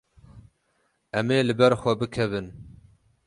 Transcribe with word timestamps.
Em 1.19 1.27
ê 1.37 1.39
li 1.47 1.53
ber 1.59 1.73
xwe 1.81 1.93
bikevin. 1.99 2.47